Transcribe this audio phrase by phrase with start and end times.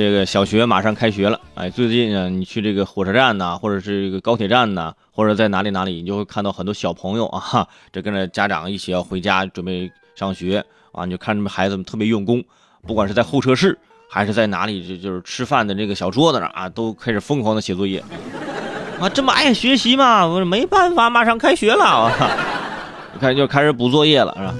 [0.00, 12.42] 这个小学马上开学了，哎，最近呢，你去这个火车站呐，或者是这个高铁站呐，或者在哪里哪里，你就会看到很多小朋友啊，这跟着家长一起要回家准备上学啊，你就看他们孩子们特别用功，
[12.86, 13.78] 不管是在候车室
[14.08, 18.02] 还是在哪里，就就是吃饭的这个小桌子上啊，都开始疯狂的写作业
[18.98, 22.10] 啊，这么爱学习嘛，我说没办法，马上开学了啊，
[23.12, 24.54] 你看就开始补作业了，是吧？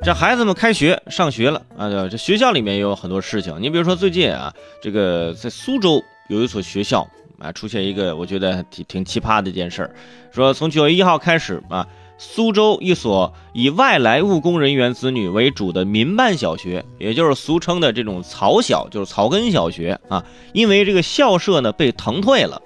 [0.00, 1.90] 这孩子们开学上学了啊！
[2.08, 3.56] 这学校里面也有很多事情。
[3.60, 7.06] 你比如说最近啊，这个在苏州有一所学校
[7.38, 9.90] 啊，出现一个我觉得挺挺奇葩的一件事儿，
[10.30, 11.84] 说从九月一号开始啊，
[12.16, 22.62] 苏州一所以外来务工人员子女为主的民办小学，也就是俗称的这种草小，就是草根小学啊，因为这个校舍呢被腾退了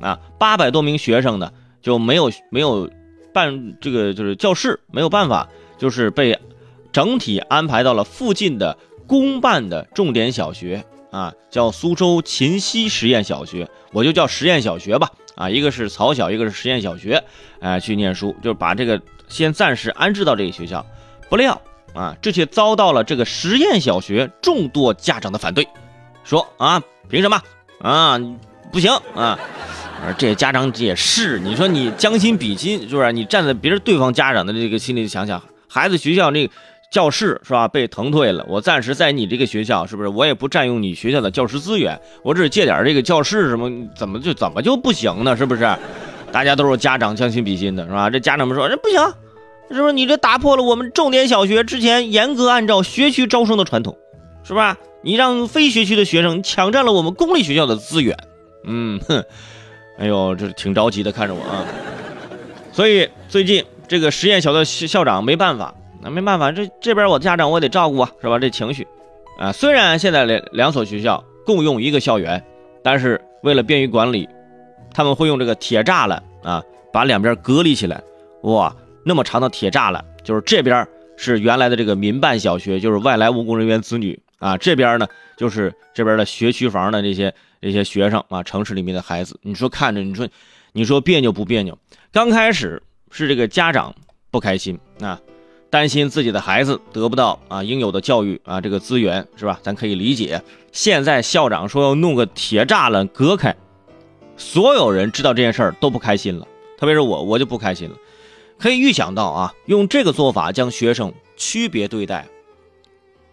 [0.00, 1.50] 啊，八百多名学生呢
[1.80, 2.88] 就没有没有
[3.32, 5.48] 办这个就是教室，没有办法，
[5.78, 6.38] 就是被。
[6.92, 15.10] 整体安排到了附近的公办的重点小学啊，叫苏州秦溪实验小学，我就叫实验小学吧。
[15.36, 17.22] 啊，一个是草小，一个是实验小学，
[17.60, 20.84] 哎，去念书，就是把这个先暂时安置到这个学校。
[21.28, 21.62] 不料
[21.94, 25.66] 啊，这却遭到了这个实验小学众多家长的反对，
[26.24, 27.40] 说啊，凭什么
[27.80, 28.18] 啊，
[28.72, 29.38] 不行啊？
[30.18, 33.12] 这些家长也是，你说你将心比心，是不是？
[33.12, 36.50] 你站在别人对方家长的这个心里想想，孩子学校那。
[36.90, 37.68] 教室是吧？
[37.68, 40.08] 被腾退了，我暂时在你这个学校，是不是？
[40.08, 45.36] 我也不占用你学校的教师资源，我只是借点这个教室，什么怎么就怎么就不行呢？
[45.36, 45.68] 是不是？
[46.32, 48.08] 大家都是家长将心比心的，是吧？
[48.08, 48.98] 这家长们说这不行，
[49.70, 49.92] 是不是？
[49.92, 53.96] 你这打破了我们重点小学之前严格按照学区招生的传统，
[54.42, 54.78] 是吧？
[55.02, 58.16] 你让非学区的学生抢占了我们公立学校的资源，
[58.64, 59.22] 嗯哼，
[59.98, 61.64] 哎呦，这挺着急的，看着我啊。
[62.72, 65.74] 所以最近这个实验小的校长没办法。
[66.00, 68.38] 那没办法，这这边我家长我得照顾啊，是吧？
[68.38, 68.86] 这情绪，
[69.38, 72.42] 啊，虽然现在两两所学校共用一个校园，
[72.82, 74.28] 但是为了便于管理，
[74.94, 76.62] 他们会用这个铁栅栏啊，
[76.92, 78.00] 把两边隔离起来。
[78.42, 78.74] 哇，
[79.04, 80.86] 那么长的铁栅栏，就是这边
[81.16, 89.36] 是原来的这个民办小学，就是外来务工人员子女啊，这边呢就是这边的学区房的这些这些学生啊，城市里面的孩子。
[89.42, 90.28] 你说看着，你说
[90.72, 91.76] 你说别扭不别扭？
[92.12, 92.80] 刚开始
[93.10, 93.92] 是这个家长
[94.30, 95.20] 不开心啊。
[95.70, 99.60] 担心自己的孩子得不到啊应有的教育啊这个资源是吧？
[99.62, 100.42] 咱可以理解。
[100.72, 103.54] 现在校长说要弄个铁栅栏隔开，
[104.36, 106.46] 所有人知道这件事儿都不开心了，
[106.78, 107.96] 特别是我，我就不开心了。
[108.58, 112.26] 可以预想到啊，用这个做法将学生区别对待，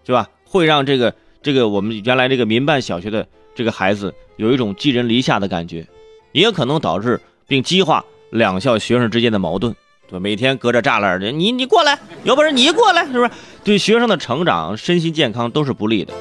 [0.05, 0.29] 是吧？
[0.43, 5.87] 会让这个这个我们原来这个民办小学的这个孩子有一种寄人篱下的感觉，
[6.31, 9.75] 也可能导致并激化两校学生之间的矛盾。
[10.07, 13.31] 对，每天隔着栅栏的，你你过来，有本事你过来，是不是？
[13.63, 16.13] 对学生的成长、身心健康都是不利的。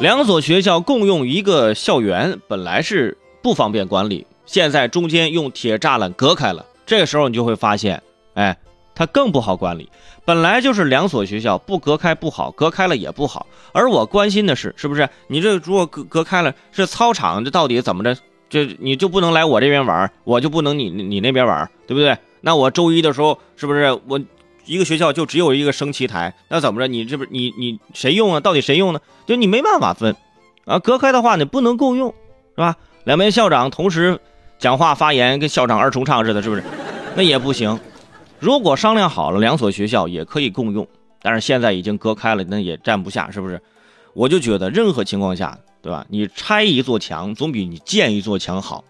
[0.00, 8.02] 两所学校共用一个校园，本来是不方便管理，现在中间用铁栅栏隔开了，这个时候你就会发现，
[8.32, 8.56] 哎，
[8.94, 9.90] 它更不好管理。
[10.24, 13.46] 本来就是两所学校不隔开不好，隔开了也不好。
[13.72, 18.16] 而我关心的是，是不是你这如果隔隔开了，是操场，这到底怎么着？
[18.48, 22.16] 这你就不能来我这边玩，我就不能你你那边玩，对不对？
[22.42, 24.20] 那我周一的时候是不是我
[24.64, 26.34] 一个学校就只有一个升旗台？
[26.48, 26.86] 那怎么着？
[26.86, 28.40] 你这不是你你谁用啊？
[28.40, 29.00] 到底谁用呢？
[29.26, 30.14] 就你没办法分
[30.64, 30.78] 啊！
[30.78, 32.14] 隔开的话你不能共用，
[32.54, 32.76] 是吧？
[33.04, 34.20] 两边校长同时
[34.58, 36.62] 讲话发言，跟校长二重唱似的，是不是？
[37.16, 37.78] 那也不行。
[38.38, 40.86] 如果商量好了，两所学校也可以共用，
[41.20, 43.60] 但是现在已经隔开了，那也站不下，是不是？
[44.14, 46.06] 我就觉得任何情况下，对吧？
[46.08, 48.84] 你拆一座墙总比你建一座墙好。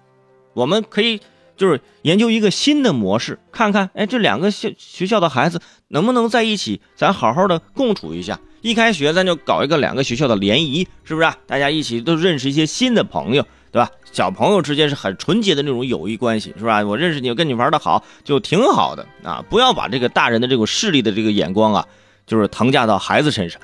[0.53, 1.21] 我们可以。
[1.60, 8.41] 就是研究一个新的模式，看看，哎，这两个校学校的孩子能不能在一起，咱好好的共处一下。
[8.62, 11.31] 一开学咱就搞一个两个学校的联谊，是不是？
[11.47, 13.91] 大家一起都认识一些新的朋友，对吧？
[14.10, 16.82] 小朋友之间是很纯洁的那种友谊关系，是吧？
[16.82, 19.44] 我认识你，我跟你玩的好，就挺好的啊！
[19.50, 21.87] 不要把这个大人的这种势力的这个眼光啊，
[22.27, 23.60] 就是腾架到孩子身上。